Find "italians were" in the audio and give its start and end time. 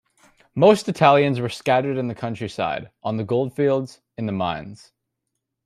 0.89-1.47